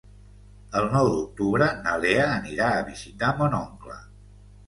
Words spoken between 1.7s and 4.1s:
na Lea anirà a visitar mon oncle.